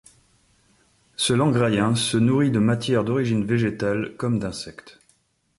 Ce 1.15 1.31
langrayen 1.31 1.93
se 1.93 2.17
nourrit 2.17 2.49
de 2.49 2.57
matière 2.57 3.03
d'origine 3.03 3.45
végétale 3.45 4.15
comme 4.17 4.39
d'insectes. 4.39 4.99